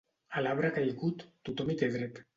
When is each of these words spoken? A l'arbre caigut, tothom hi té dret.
A 0.39 0.41
l'arbre 0.45 0.71
caigut, 0.77 1.23
tothom 1.51 1.73
hi 1.75 1.81
té 1.83 1.95
dret. 1.99 2.23